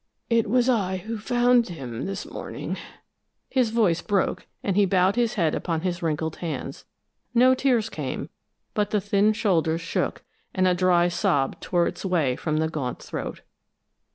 [0.31, 2.75] It was I who found him this morning"
[3.51, 6.85] His voice broke, and he bowed his head upon his wrinkled hands.
[7.35, 8.31] No tears came
[8.73, 10.23] but the thin shoulders shook,
[10.55, 13.43] and a dry sob tore its way from the gaunt throat.